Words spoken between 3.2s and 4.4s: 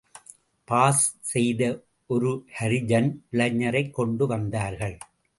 இளைஞரைக் கொண்டு